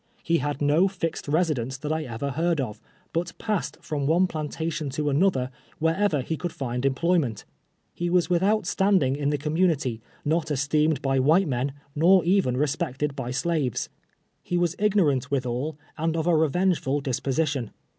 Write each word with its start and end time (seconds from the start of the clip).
He 0.23 0.39
had 0.39 0.63
no 0.63 0.87
fixed 0.87 1.27
residence 1.27 1.77
that 1.77 1.91
I 1.93 2.05
ever 2.05 2.31
heard 2.31 2.59
of, 2.59 2.81
but 3.13 3.37
passed 3.37 3.77
from 3.81 4.07
one 4.07 4.25
plantation 4.25 4.89
to 4.89 5.11
another, 5.11 5.51
wherever 5.77 6.21
he 6.21 6.37
could 6.37 6.51
find 6.51 6.87
employment. 6.87 7.45
He 7.93 8.09
was 8.09 8.27
with 8.27 8.41
out 8.41 8.65
standing 8.65 9.15
in 9.15 9.29
the 9.29 9.37
community, 9.37 10.01
not 10.25 10.49
esteemed 10.49 11.03
by 11.03 11.19
white 11.19 11.47
men, 11.47 11.73
nor 11.93 12.23
even 12.25 12.57
respected 12.57 13.15
by 13.15 13.29
slaves. 13.29 13.89
lie 14.49 14.57
w^as 14.57 14.73
ignorant, 14.79 15.29
withal, 15.29 15.77
and 15.99 16.17
of 16.17 16.25
a 16.25 16.35
revengeful 16.35 17.01
disposition. 17.01 17.69